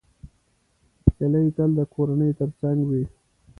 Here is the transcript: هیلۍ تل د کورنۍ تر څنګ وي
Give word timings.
هیلۍ 1.17 1.47
تل 1.55 1.69
د 1.79 1.81
کورنۍ 1.93 2.31
تر 2.39 2.49
څنګ 2.61 2.79
وي 2.89 3.03